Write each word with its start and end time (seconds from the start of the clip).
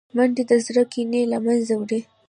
منډه 0.15 0.43
د 0.49 0.51
زړه 0.65 0.83
کینې 0.91 1.21
له 1.31 1.37
منځه 1.45 1.73
وړي 1.81 1.99